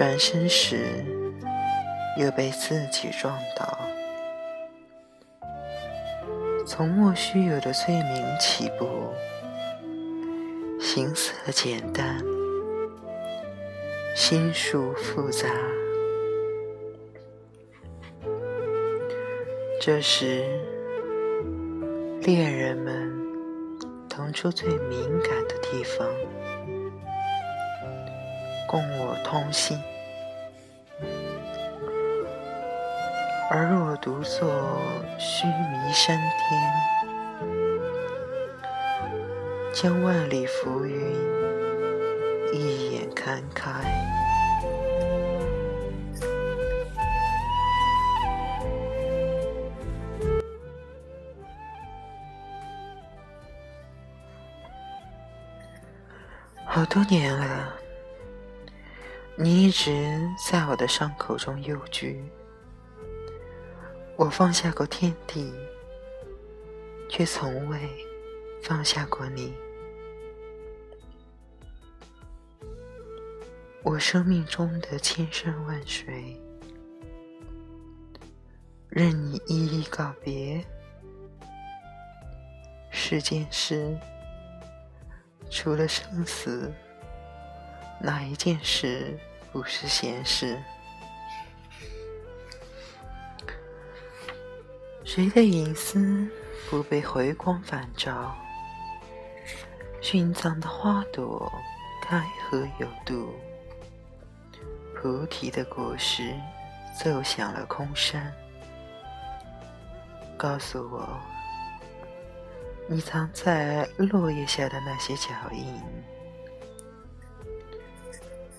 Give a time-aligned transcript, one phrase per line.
[0.00, 1.04] 转身时
[2.16, 3.78] 又被自己撞倒。
[6.66, 8.88] 从莫须有的罪名起步，
[10.80, 12.18] 行色简单，
[14.16, 15.50] 心术复杂。
[19.82, 20.46] 这时，
[22.22, 23.12] 恋人们
[24.08, 26.08] 腾出最敏感的地方，
[28.70, 29.76] 供我通信，
[33.50, 34.80] 而我独坐
[35.18, 36.56] 须弥山巅，
[39.74, 41.16] 将万里浮云
[42.52, 43.72] 一眼看开。
[56.64, 57.74] 好多年了，
[59.42, 62.22] 你一直在我的伤口中幽居。
[64.14, 65.50] 我放下过天地，
[67.08, 67.88] 却从未
[68.62, 69.54] 放下过你。
[73.82, 76.38] 我生命中的千山万水，
[78.90, 80.62] 任你一一告别。
[82.90, 83.98] 世间事。
[85.48, 86.70] 除了生死，
[88.02, 89.18] 哪一件事
[89.52, 90.62] 不是闲事？
[95.04, 96.28] 谁的隐私
[96.70, 98.36] 不被回光返照？
[100.00, 101.52] 殉葬的花朵
[102.00, 103.34] 开合有度，
[104.94, 106.32] 菩提的果实
[107.02, 108.32] 奏响了空山，
[110.38, 111.20] 告诉我。
[112.88, 115.80] 你藏在落叶下的那些脚印，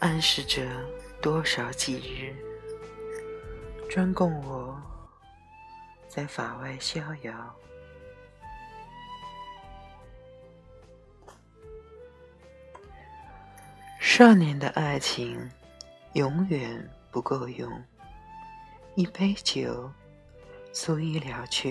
[0.01, 0.67] 暗示着
[1.21, 2.35] 多少忌日，
[3.87, 4.81] 专供我
[6.07, 7.55] 在法外逍遥。
[13.99, 15.47] 少年的爱情
[16.13, 17.71] 永远不够用，
[18.95, 19.91] 一杯酒
[20.73, 21.69] 足以了却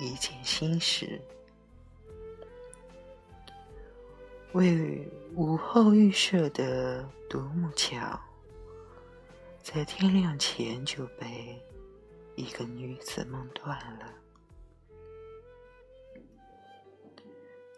[0.00, 1.20] 一件心事。
[4.52, 8.18] 为午后预设的独木桥，
[9.62, 11.62] 在天亮前就被
[12.34, 14.14] 一个女子梦断了。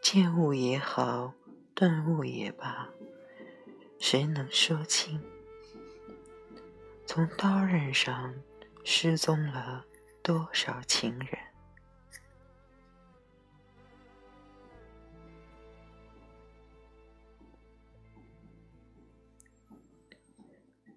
[0.00, 1.32] 见物也好，
[1.74, 2.88] 断物也罢，
[3.98, 5.20] 谁能说清？
[7.04, 8.32] 从刀刃上
[8.84, 9.84] 失踪了
[10.22, 11.49] 多少情人？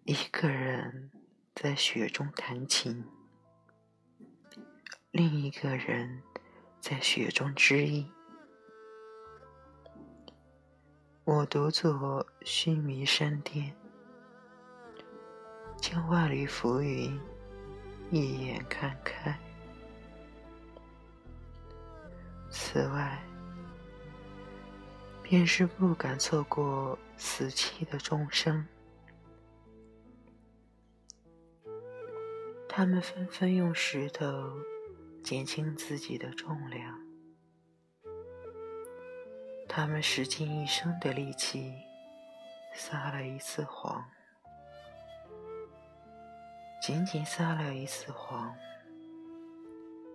[0.06, 1.10] 一个人
[1.56, 3.06] 在雪中弹琴，
[5.12, 6.22] 另一个人
[6.82, 8.12] 在雪中织衣。
[11.24, 13.74] 我独坐须弥山巅，
[15.78, 17.18] 将万里浮云
[18.12, 19.40] 一眼看开。
[22.50, 23.24] 此外，
[25.22, 28.68] 便是不敢错过死期的众生。
[32.76, 34.26] 他们纷纷用石头
[35.24, 37.00] 减轻自己的重量，
[39.70, 41.72] 他们使尽一生的力气
[42.74, 44.04] 撒了一次谎，
[46.82, 48.56] 仅仅撒了一次谎，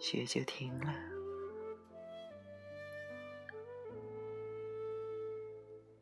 [0.01, 0.93] 雪就停了。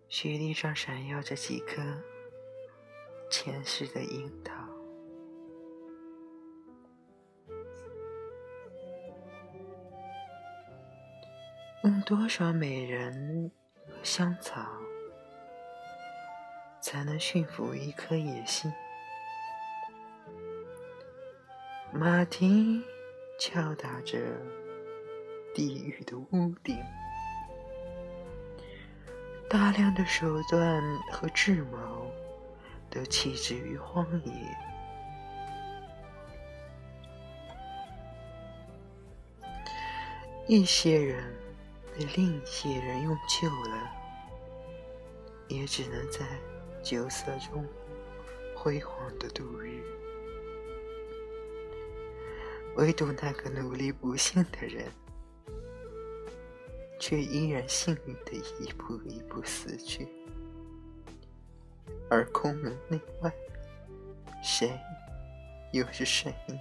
[0.08, 1.82] 雪地上闪耀着几颗
[3.30, 4.75] 前世的樱桃。
[12.06, 14.64] 多少美人和香草，
[16.80, 18.72] 才能驯服一颗野心？
[21.92, 22.80] 马蹄
[23.40, 24.20] 敲打着
[25.52, 26.78] 地狱的屋顶，
[29.50, 30.80] 大量的手段
[31.10, 32.08] 和智谋
[32.88, 34.32] 都弃之于荒野。
[40.46, 41.34] 一些人。
[41.96, 43.90] 被另一些人用旧了，
[45.48, 46.26] 也只能在
[46.82, 47.64] 酒色中
[48.54, 49.82] 辉煌的度日。
[52.76, 54.84] 唯独那个努力不幸的人，
[57.00, 60.06] 却依然幸运的一步一步死去。
[62.10, 63.32] 而空门内外，
[64.42, 64.78] 谁
[65.72, 66.58] 又是谁呢？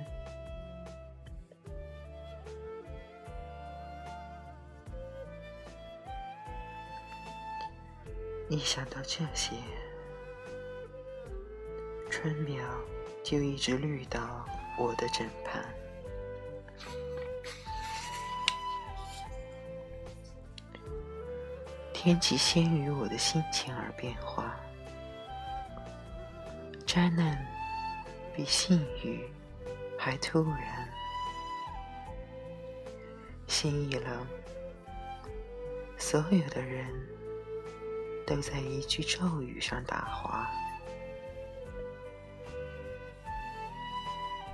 [8.47, 9.55] 一想到这些，
[12.11, 12.63] 春苗
[13.23, 14.45] 就一直绿到
[14.77, 15.65] 我的枕畔。
[21.91, 24.55] 天气先于我的心情而变化，
[26.85, 27.43] 灾难
[28.35, 29.27] 比幸运
[29.97, 30.87] 还突然。
[33.47, 34.27] 心一冷，
[35.97, 37.14] 所有的人。
[38.25, 40.49] 都在一句咒语上打滑。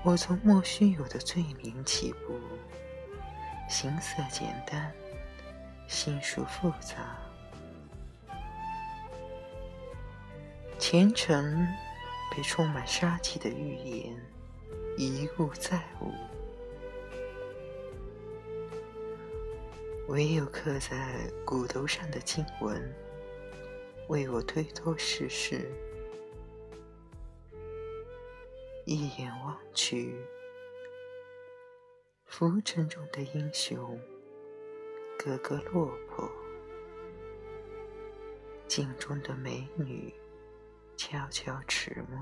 [0.04, 2.40] 我从莫须有的罪名起步，
[3.70, 4.92] 形色简单，
[5.88, 7.18] 心术复杂，
[10.80, 11.68] 前程
[12.36, 14.16] 被充满杀气的预言
[14.98, 16.12] 一误再误，
[20.08, 21.14] 唯有刻在
[21.46, 22.94] 骨头上的经文。
[24.12, 25.72] 为我推脱世事，
[28.86, 30.22] 一眼望去，
[32.26, 33.98] 浮尘中的英雄
[35.18, 36.30] 个个落魄，
[38.68, 40.14] 镜中的美女
[40.98, 42.22] 悄悄迟暮。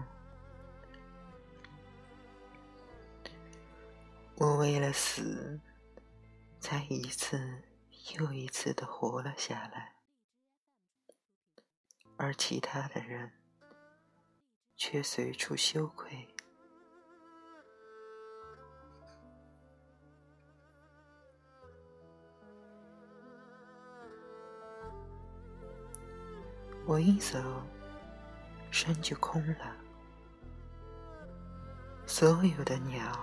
[4.35, 5.59] 我为了死，
[6.59, 7.63] 才一次
[8.15, 9.98] 又一次的活了下来。
[12.21, 13.31] 而其他的人
[14.75, 16.27] 却随处羞愧。
[26.85, 27.39] 我一走，
[28.69, 29.77] 山就空了，
[32.05, 33.17] 所有的鸟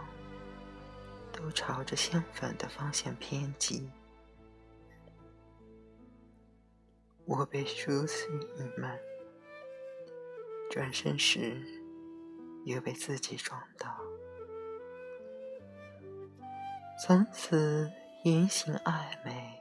[1.30, 3.90] 都朝着相反的方向偏激。
[7.26, 8.98] 我被如此隐瞒，
[10.70, 11.60] 转身时
[12.64, 14.00] 又被自己撞到，
[17.04, 17.90] 从此
[18.22, 19.60] 言行暧昧，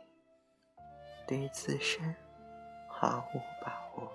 [1.27, 2.15] 对自身
[2.87, 4.11] 毫无把握，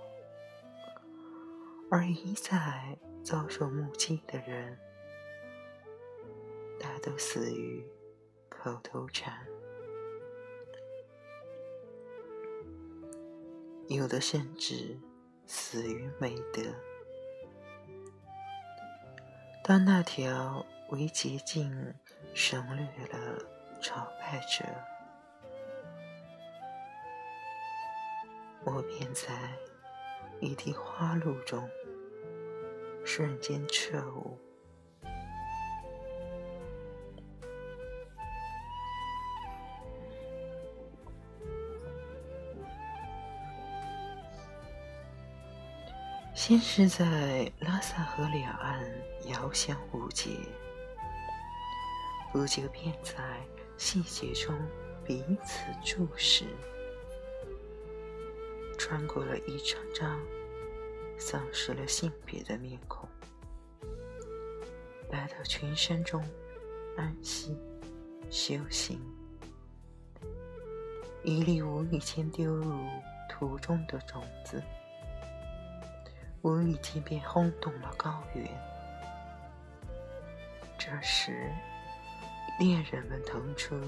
[1.91, 4.79] 而一再遭受目击的人，
[6.79, 7.85] 大都死于
[8.49, 9.50] 口头禅。
[13.97, 14.97] 有的甚至
[15.47, 16.63] 死于美德。
[19.65, 21.93] 当那条为捷径
[22.33, 23.37] 省略了
[23.83, 24.65] 朝拜者，
[28.65, 29.33] 我便在
[30.39, 31.69] 一地花露中
[33.05, 34.39] 瞬间彻悟。
[46.41, 48.83] 先是在拉萨河两岸
[49.27, 50.31] 遥相误解，
[52.33, 53.23] 不久便在
[53.77, 54.59] 细节中
[55.05, 56.47] 彼此注视，
[58.79, 60.19] 穿过了一张张
[61.19, 63.07] 丧失了性别的面孔，
[65.11, 66.25] 来到群山中
[66.97, 67.55] 安息
[68.31, 68.99] 修行，
[71.23, 72.83] 一粒无意间丢入
[73.29, 74.61] 土中的种子。
[76.43, 78.47] 无意间便轰动了高原。
[80.79, 81.51] 这时，
[82.59, 83.79] 恋人们腾出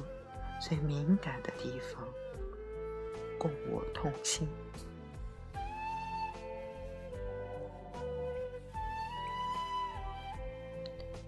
[0.61, 2.07] 最敏感的地方，
[3.39, 4.47] 共我痛心。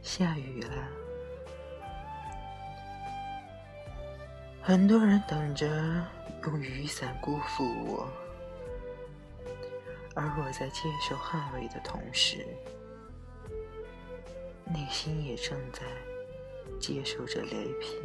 [0.03, 0.89] 下雨了，
[4.63, 5.67] 很多人等着
[6.45, 8.07] 用雨伞辜负我。
[10.15, 12.47] 而我在接受捍卫的同时，
[14.65, 15.81] 内心也正在
[16.81, 17.99] 接受着雷劈。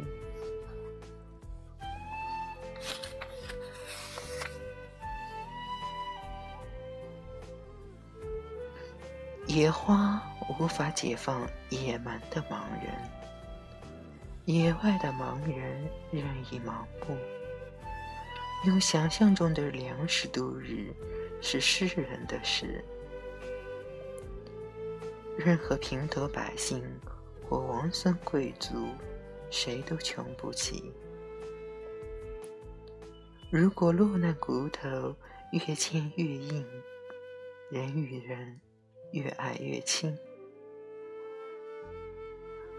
[9.46, 10.22] 野花
[10.58, 12.92] 无法解放野蛮的盲人，
[14.46, 17.16] 野外的盲人任意盲目，
[18.64, 20.92] 用想象中的粮食度日。
[21.40, 22.84] 是世人的事，
[25.38, 26.82] 任何平头百姓
[27.48, 28.88] 或王孙贵族，
[29.50, 30.92] 谁都穷不起。
[33.50, 35.16] 如果落难骨头
[35.52, 36.64] 越坚越硬，
[37.68, 38.60] 人与人
[39.12, 40.16] 越爱越亲，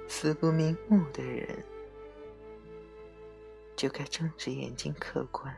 [0.07, 1.61] 死不瞑目的人，
[3.75, 5.53] 就该睁着眼睛客观；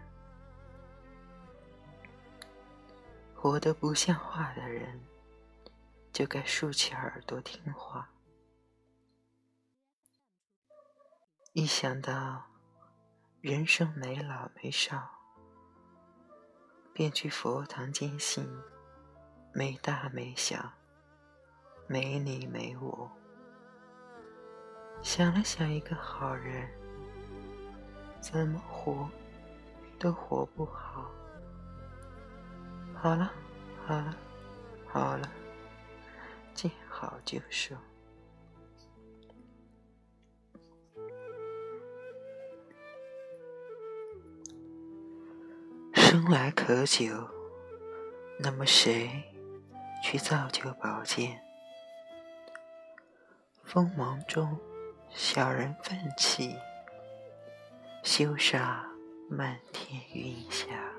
[3.44, 5.02] 活得不像话的人，
[6.14, 8.10] 就该竖起耳朵听话。
[11.52, 12.46] 一想到
[13.42, 15.10] 人生没老没少，
[16.94, 18.50] 便去佛堂坚信
[19.54, 20.72] 没大没小，
[21.86, 23.12] 没你没我。
[25.02, 26.72] 想了想，一个好人
[28.22, 29.10] 怎么活
[30.00, 31.13] 都活不好。
[33.04, 33.30] 好了，
[33.86, 34.16] 好了，
[34.88, 35.30] 好了，
[36.54, 37.76] 见好就收。
[45.94, 47.30] 生来可久，
[48.40, 49.22] 那么谁
[50.02, 51.44] 去造就宝剑？
[53.66, 54.58] 锋芒中，
[55.10, 56.56] 小人奋起，
[58.02, 58.90] 羞杀
[59.30, 60.93] 漫天云霞。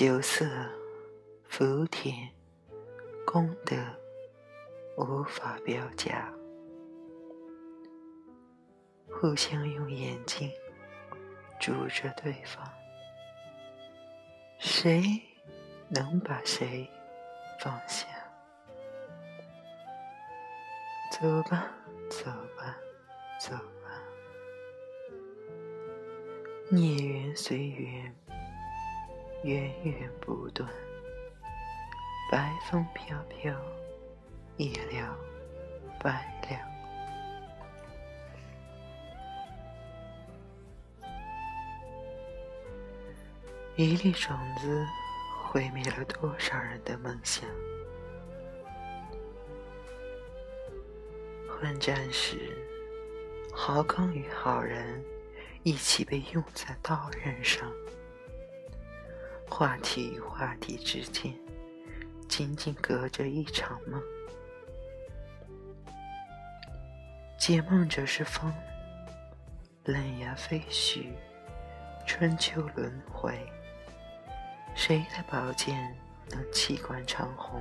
[0.00, 0.46] 酒色
[1.46, 2.26] 福田
[3.26, 3.76] 功德，
[4.96, 6.32] 无法标价。
[9.10, 10.50] 互相用眼睛。
[11.60, 12.66] 住着对方，
[14.58, 15.02] 谁
[15.90, 16.88] 能把谁
[17.58, 18.06] 放下？
[21.12, 21.70] 走吧，
[22.08, 22.24] 走
[22.56, 22.74] 吧，
[23.38, 24.02] 走吧，
[26.70, 28.16] 孽缘随缘，
[29.42, 30.68] 源源不断，
[32.30, 33.54] 白风飘飘，
[34.58, 35.16] 一了
[35.98, 36.60] 百了。
[43.76, 44.86] 一粒种子
[45.42, 47.48] 毁灭了多少人的梦想？
[51.48, 52.58] 混战时，
[53.54, 55.02] 好康与好人
[55.62, 57.72] 一起被用在刀刃上，
[59.50, 61.34] 话题与话题之间
[62.28, 64.00] 仅仅隔着一场梦。
[67.36, 68.50] 解梦者是风，
[69.84, 71.08] 冷呀飞絮，
[72.06, 73.34] 春秋轮回。
[74.74, 75.94] 谁的宝剑
[76.30, 77.60] 能气贯长虹？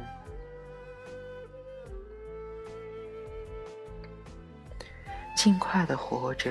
[5.36, 6.50] 尽快的活着，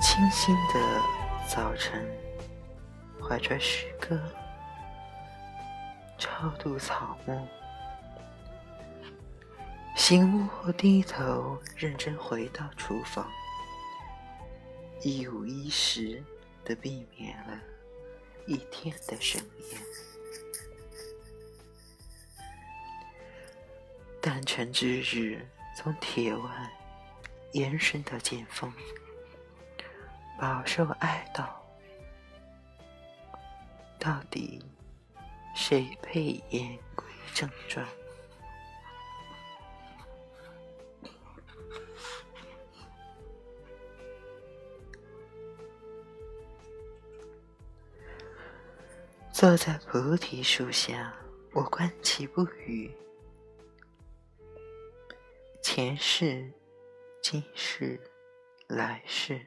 [0.00, 1.00] 清新的
[1.48, 2.06] 早晨，
[3.32, 4.20] 怀揣诗歌，
[6.18, 7.48] 超度草木。
[9.96, 13.26] 醒悟后低头，认真回到厨房，
[15.00, 16.22] 一五一十
[16.62, 17.58] 的避免了。
[18.44, 19.80] 一天的盛宴，
[24.20, 26.70] 诞辰之日，从铁腕
[27.52, 28.70] 延伸到剑锋，
[30.38, 31.61] 饱受哀悼。
[34.02, 34.60] 到底
[35.54, 37.86] 谁配言归正传？
[49.32, 51.14] 坐在菩提树下，
[51.52, 52.92] 我观其不语。
[55.62, 56.52] 前世、
[57.22, 58.00] 今世、
[58.66, 59.40] 来世，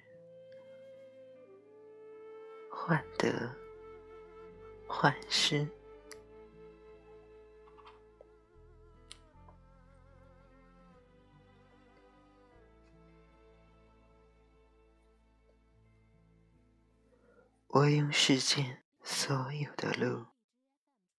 [2.72, 3.54] 换得
[4.98, 5.68] 患失，
[17.68, 18.82] 我用世间。
[19.08, 20.26] 所有的路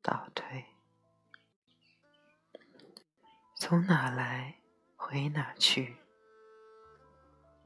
[0.02, 0.64] 倒退，
[3.54, 4.56] 从哪来
[4.96, 5.96] 回哪去。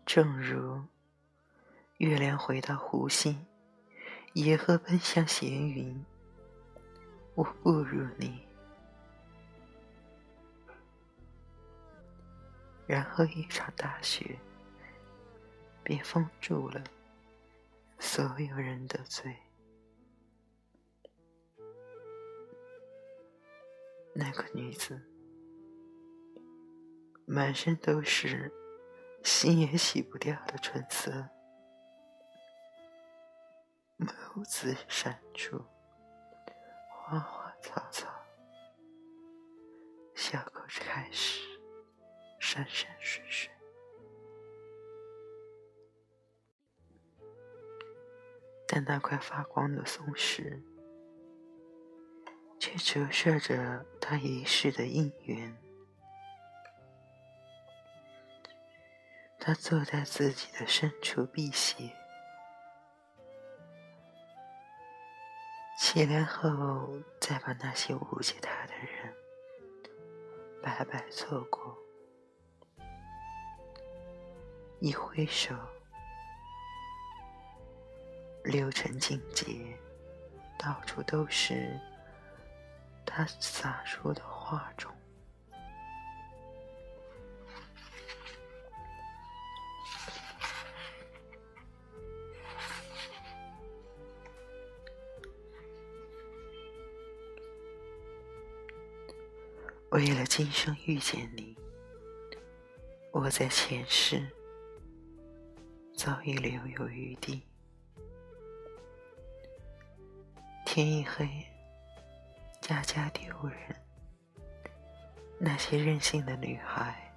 [0.05, 0.85] 正如
[1.97, 3.47] 月亮回到湖心，
[4.33, 6.05] 野鹤奔向闲云。
[7.35, 8.47] 我不如你，
[12.87, 14.39] 然后一场大雪
[15.83, 16.83] 便封住了
[17.99, 19.35] 所有人的嘴。
[24.13, 25.01] 那个女子，
[27.25, 28.53] 满身都是
[29.23, 31.29] 洗也洗不掉的春色，
[34.01, 35.63] 眸子闪出
[36.89, 38.09] 花花草草，
[40.15, 41.41] 笑口开始
[42.39, 43.51] 山山水水，
[48.67, 50.63] 但那块发光的松石，
[52.59, 55.55] 却折射着他一世的姻缘。
[59.39, 61.95] 他坐在自己的深处辟邪，
[65.93, 66.89] 起来后
[67.21, 69.13] 再把那些误解他的人
[70.63, 71.77] 白白错过。
[74.79, 75.53] 一挥手。
[78.45, 79.77] 流成境界，
[80.57, 81.77] 到处都是
[83.05, 84.93] 他洒出的花种。
[99.91, 101.57] 为了今生遇见你，
[103.11, 104.25] 我在前世
[105.97, 107.43] 早已留有余地。
[110.65, 111.29] 天一黑，
[112.61, 113.59] 家家丢人。
[115.41, 117.13] 那些任性的女孩，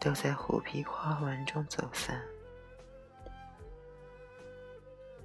[0.00, 2.16] 都在虎皮花纹中走散；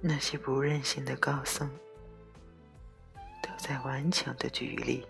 [0.02, 1.70] 那些不任性的高僧，
[3.42, 5.06] 都在顽强的举例。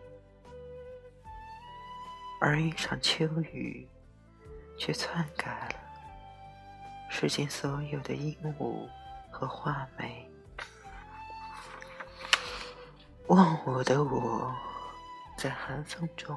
[2.40, 3.88] 而一场秋雨，
[4.78, 5.74] 却篡改了
[7.10, 8.88] 世间所有的鹦鹉
[9.30, 10.30] 和画眉。
[13.26, 14.54] 忘我的我，
[15.36, 16.36] 在寒风中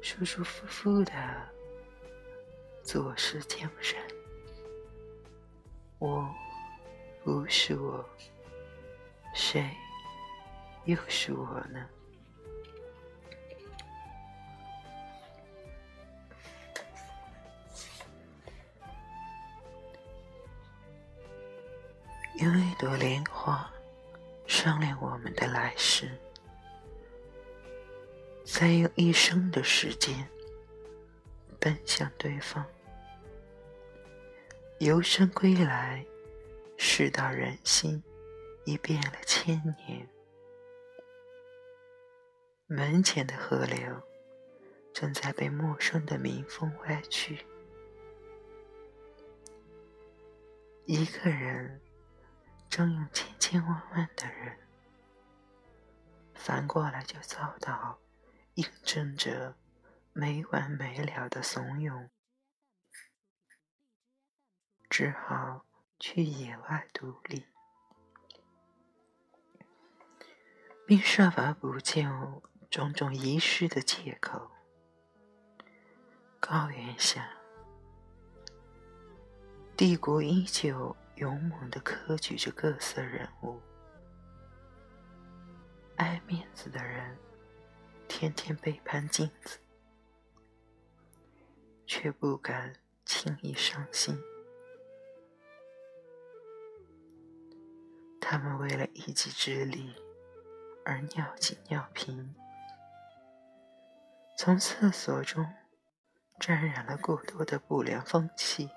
[0.00, 1.12] 舒舒服服的
[2.82, 4.00] 坐视江山。
[5.98, 6.32] 我
[7.24, 8.08] 不是我，
[9.34, 9.68] 谁
[10.84, 11.84] 又是我呢？
[22.38, 23.68] 用一朵莲花。
[24.46, 26.08] 商量我们的来世，
[28.42, 30.26] 再用一生的时间
[31.60, 32.64] 奔向对方。
[34.78, 36.02] 游山归来，
[36.78, 38.02] 世道人心
[38.64, 40.08] 已变了千年。
[42.68, 44.02] 门前的河流
[44.94, 47.44] 正在被陌生的民风歪曲，
[50.86, 51.78] 一个人。
[52.70, 54.58] 正用千千万万的人，
[56.34, 57.98] 反过来就遭到
[58.54, 59.56] 应征者
[60.12, 62.10] 没完没了的怂恿，
[64.88, 65.64] 只好
[65.98, 67.46] 去野外独立，
[70.86, 72.02] 并设法补救
[72.70, 74.50] 种种遗失的借口。
[76.38, 77.30] 高原下，
[79.76, 80.94] 帝国依旧。
[81.18, 83.60] 勇猛的科举着各色人物，
[85.96, 87.16] 爱面子的人
[88.06, 89.58] 天天背叛镜子，
[91.86, 92.72] 却不敢
[93.04, 94.16] 轻易伤心。
[98.20, 99.96] 他们为了一己之利
[100.84, 102.32] 而尿急尿频，
[104.36, 105.44] 从厕所中
[106.38, 108.70] 沾染了过多的不良风气。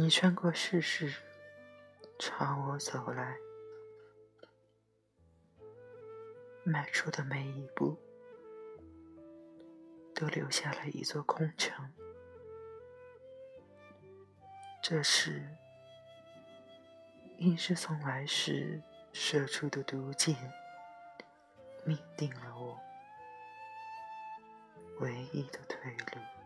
[0.00, 1.12] 你穿过世事，
[2.18, 3.36] 朝我走来，
[6.64, 7.98] 迈出的每一步，
[10.14, 11.92] 都留下了一座空城。
[14.82, 15.46] 这是，
[17.36, 18.82] 应是从来时
[19.12, 20.34] 射出的毒箭，
[21.84, 22.80] 命定了我
[25.00, 26.39] 唯一的退路。